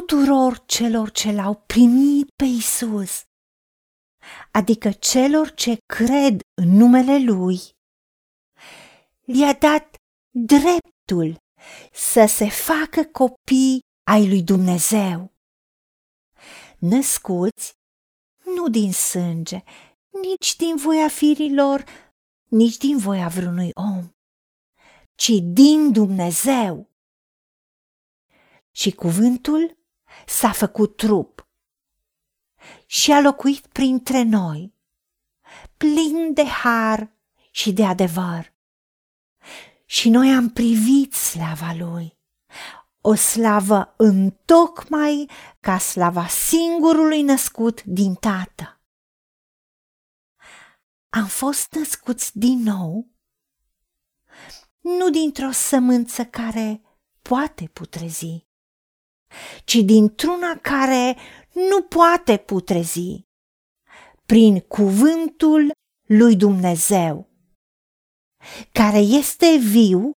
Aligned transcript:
tuturor 0.00 0.64
celor 0.66 1.10
ce 1.10 1.32
l-au 1.32 1.54
primit 1.54 2.28
pe 2.36 2.44
Isus, 2.44 3.24
adică 4.52 4.90
celor 4.90 5.54
ce 5.54 5.76
cred 5.86 6.40
în 6.54 6.68
numele 6.68 7.18
Lui, 7.18 7.60
li-a 9.24 9.52
dat 9.52 9.96
dreptul 10.30 11.36
să 11.92 12.26
se 12.28 12.48
facă 12.48 13.04
copii 13.04 13.80
ai 14.10 14.28
lui 14.28 14.42
Dumnezeu, 14.42 15.32
născuți 16.78 17.72
nu 18.44 18.68
din 18.68 18.92
sânge, 18.92 19.62
nici 20.22 20.56
din 20.56 20.76
voia 20.76 21.08
firilor, 21.08 21.84
nici 22.44 22.76
din 22.76 22.98
voia 22.98 23.28
vreunui 23.28 23.70
om, 23.74 24.10
ci 25.14 25.32
din 25.42 25.92
Dumnezeu. 25.92 26.90
Și 28.70 28.90
cuvântul 28.90 29.77
s-a 30.26 30.52
făcut 30.52 30.96
trup 30.96 31.48
și 32.86 33.12
a 33.12 33.20
locuit 33.20 33.66
printre 33.66 34.22
noi, 34.22 34.74
plin 35.76 36.34
de 36.34 36.44
har 36.44 37.12
și 37.50 37.72
de 37.72 37.84
adevăr. 37.84 38.56
Și 39.84 40.08
noi 40.08 40.34
am 40.34 40.50
privit 40.50 41.14
slava 41.14 41.72
lui, 41.78 42.18
o 43.00 43.14
slavă 43.14 43.94
întocmai 43.96 45.30
ca 45.60 45.78
slava 45.78 46.26
singurului 46.26 47.22
născut 47.22 47.82
din 47.84 48.14
tată. 48.14 48.80
Am 51.08 51.26
fost 51.26 51.72
născuți 51.72 52.38
din 52.38 52.62
nou, 52.62 53.08
nu 54.80 55.10
dintr-o 55.10 55.50
sămânță 55.50 56.24
care 56.24 56.82
poate 57.22 57.68
putrezi, 57.68 58.47
ci 59.64 59.74
dintr-una 59.74 60.58
care 60.62 61.16
nu 61.52 61.82
poate 61.82 62.36
putrezi, 62.36 63.26
prin 64.26 64.60
cuvântul 64.60 65.70
lui 66.08 66.36
Dumnezeu, 66.36 67.28
care 68.72 68.98
este 68.98 69.56
viu 69.56 70.10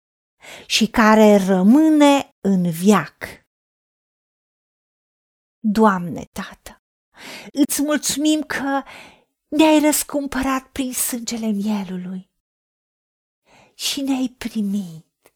și 0.65 0.87
care 0.87 1.37
rămâne 1.37 2.29
în 2.39 2.69
viac. 2.69 3.15
Doamne, 5.59 6.23
Tată, 6.31 6.77
îți 7.51 7.81
mulțumim 7.81 8.41
că 8.41 8.83
ne-ai 9.47 9.79
răscumpărat 9.79 10.67
prin 10.71 10.93
sângele 10.93 11.47
mielului 11.47 12.29
și 13.73 14.01
ne-ai 14.01 14.35
primit 14.37 15.33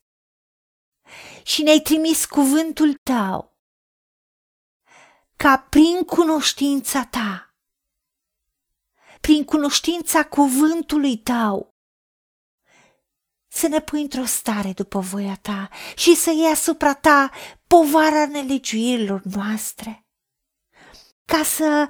și 1.44 1.62
ne-ai 1.62 1.80
trimis 1.80 2.26
cuvântul 2.26 2.94
tău 3.04 3.53
ca 5.44 5.58
prin 5.58 6.04
cunoștința 6.04 7.06
ta, 7.06 7.56
prin 9.22 9.44
cunoștința 9.44 10.26
cuvântului 10.26 11.18
tău, 11.18 11.70
să 13.48 13.68
ne 13.68 13.82
pui 13.82 14.02
într-o 14.02 14.26
stare 14.26 14.74
după 14.74 15.00
voia 15.00 15.36
ta 15.36 15.70
și 15.96 16.16
să 16.16 16.32
iei 16.32 16.52
asupra 16.52 16.94
ta 16.94 17.32
povara 17.68 18.26
nelegiuirilor 18.26 19.22
noastre, 19.24 20.06
ca 21.26 21.44
să 21.44 21.88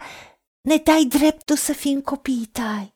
ne 0.61 0.77
dai 0.77 1.05
dreptul 1.05 1.55
să 1.55 1.73
fim 1.73 2.01
copiii 2.01 2.45
tăi. 2.45 2.95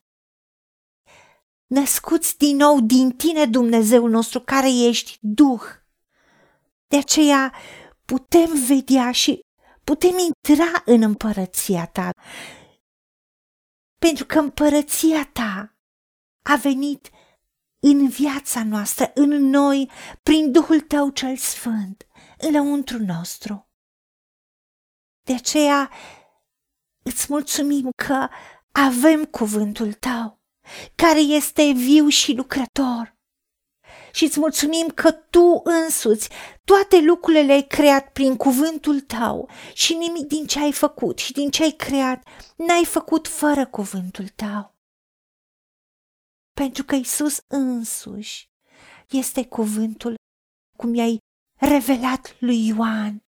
Născuți 1.65 2.37
din 2.37 2.55
nou 2.55 2.81
din 2.81 3.11
tine, 3.11 3.45
Dumnezeu 3.45 4.07
nostru, 4.07 4.41
care 4.41 4.69
ești 4.69 5.17
Duh. 5.21 5.63
De 6.87 6.97
aceea 6.97 7.53
putem 8.05 8.65
vedea 8.67 9.11
și 9.11 9.45
putem 9.89 10.17
intra 10.17 10.81
în 10.85 11.01
împărăția 11.01 11.85
ta, 11.85 12.09
pentru 13.99 14.25
că 14.25 14.39
împărăția 14.39 15.29
ta 15.33 15.77
a 16.43 16.55
venit 16.55 17.09
în 17.79 18.07
viața 18.07 18.63
noastră, 18.63 19.11
în 19.15 19.29
noi, 19.29 19.91
prin 20.23 20.51
Duhul 20.51 20.81
Tău 20.81 21.09
cel 21.09 21.37
Sfânt, 21.37 22.07
înăuntru 22.37 22.97
nostru. 22.97 23.69
De 25.23 25.33
aceea 25.33 25.91
îți 27.03 27.25
mulțumim 27.29 27.89
că 28.05 28.27
avem 28.71 29.25
cuvântul 29.25 29.93
Tău, 29.93 30.41
care 30.95 31.19
este 31.19 31.71
viu 31.71 32.07
și 32.07 32.33
lucrător. 32.33 33.16
Și 34.17 34.23
îți 34.23 34.39
mulțumim 34.39 34.87
că 34.87 35.11
Tu 35.11 35.61
însuți 35.63 36.29
toate 36.63 37.01
lucrurile 37.01 37.41
le-ai 37.41 37.67
creat 37.67 38.11
prin 38.11 38.35
cuvântul 38.35 38.99
Tău 38.99 39.49
și 39.73 39.93
nimic 39.93 40.27
din 40.27 40.45
ce 40.45 40.59
ai 40.59 40.71
făcut 40.71 41.17
și 41.17 41.33
din 41.33 41.49
ce 41.49 41.63
ai 41.63 41.71
creat 41.71 42.23
n-ai 42.55 42.85
făcut 42.85 43.27
fără 43.27 43.67
cuvântul 43.67 44.27
Tău 44.27 44.75
pentru 46.53 46.83
că 46.83 46.95
Isus 46.95 47.37
însuși 47.47 48.49
este 49.09 49.45
cuvântul 49.45 50.15
cum 50.77 50.93
i-ai 50.93 51.17
revelat 51.59 52.35
lui 52.39 52.67
Ioan. 52.67 53.21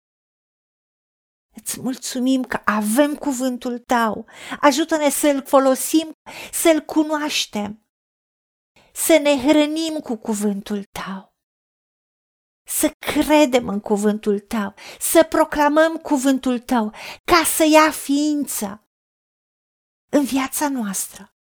Îți 1.55 1.81
mulțumim 1.81 2.43
că 2.43 2.61
avem 2.65 3.15
cuvântul 3.15 3.79
tău. 3.79 4.25
Ajută-ne 4.59 5.09
să-l 5.09 5.43
folosim, 5.45 6.11
să-l 6.51 6.81
cunoaștem, 6.81 7.86
să 9.05 9.17
ne 9.17 9.47
hrănim 9.47 9.99
cu 9.99 10.15
cuvântul 10.15 10.83
tău, 10.83 11.35
să 12.63 12.91
credem 12.99 13.67
în 13.67 13.79
cuvântul 13.79 14.39
tău, 14.39 14.73
să 14.99 15.23
proclamăm 15.23 15.97
cuvântul 15.97 16.59
tău, 16.59 16.93
ca 17.23 17.43
să 17.43 17.63
ia 17.71 17.91
ființă 17.91 18.87
în 20.09 20.23
viața 20.25 20.69
noastră. 20.69 21.35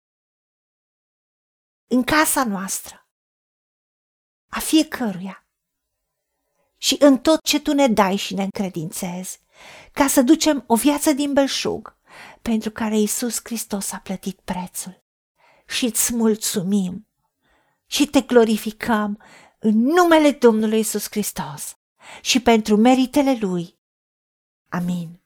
În 1.87 2.03
casa 2.03 2.45
noastră, 2.45 3.09
a 4.51 4.59
fiecăruia. 4.59 5.49
Și 6.77 6.97
în 7.01 7.19
tot 7.19 7.43
ce 7.43 7.61
tu 7.61 7.73
ne 7.73 7.89
dai 7.89 8.17
și 8.17 8.35
ne 8.35 8.43
încredințezi, 8.43 9.41
ca 9.93 10.07
să 10.07 10.23
ducem 10.23 10.65
o 10.67 10.77
viață 10.77 11.13
din 11.13 11.33
belșug, 11.33 11.99
pentru 12.43 12.71
care 12.71 12.99
Isus 12.99 13.41
Hristos 13.43 13.93
a 13.93 13.99
plătit 13.99 14.41
prețul. 14.41 15.05
Și 15.67 15.85
îți 15.85 16.15
mulțumim 16.15 17.09
și 17.95 18.07
te 18.07 18.21
glorificăm 18.21 19.23
în 19.59 19.77
numele 19.77 20.31
Domnului 20.31 20.79
Isus 20.79 21.07
Hristos 21.11 21.73
și 22.23 22.43
pentru 22.43 22.77
meritele 22.77 23.39
Lui. 23.41 23.75
Amin. 24.69 25.23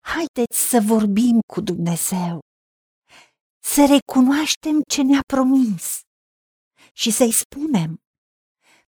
Haideți 0.00 0.58
să 0.70 0.80
vorbim 0.86 1.40
cu 1.52 1.60
Dumnezeu 1.60 2.38
să 3.62 3.80
recunoaștem 3.94 4.82
ce 4.88 5.02
ne-a 5.02 5.24
promis 5.26 6.00
și 6.92 7.10
să-i 7.10 7.32
spunem, 7.32 7.96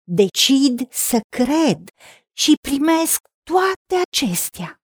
decid 0.03 0.91
să 0.91 1.19
cred 1.37 1.89
și 2.37 2.53
primesc 2.67 3.19
toate 3.43 3.95
acestea. 4.09 4.75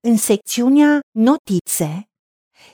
În 0.00 0.16
secțiunea 0.16 1.00
Notițe 1.10 2.08